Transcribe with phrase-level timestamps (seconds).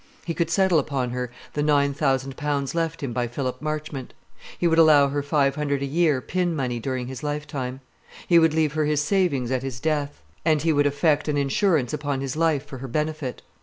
[0.25, 4.15] He could settle upon her the nine thousand pounds left him by Philip Marchmont.
[4.57, 7.81] He would allow her five hundred a year pin money during his lifetime;
[8.25, 11.93] he would leave her his savings at his death; and he would effect an insurance
[11.93, 13.43] upon his life for her benefit.